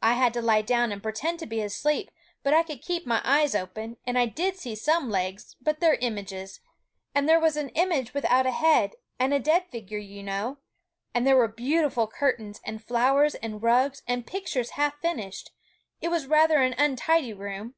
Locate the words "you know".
9.98-10.58